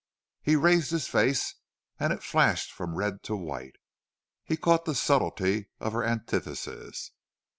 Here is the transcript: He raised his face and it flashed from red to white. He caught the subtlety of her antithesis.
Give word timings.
He 0.41 0.55
raised 0.55 0.89
his 0.89 1.05
face 1.07 1.53
and 1.99 2.11
it 2.11 2.23
flashed 2.23 2.71
from 2.71 2.95
red 2.95 3.21
to 3.21 3.35
white. 3.35 3.75
He 4.43 4.57
caught 4.57 4.85
the 4.85 4.95
subtlety 4.95 5.69
of 5.79 5.93
her 5.93 6.03
antithesis. 6.03 7.11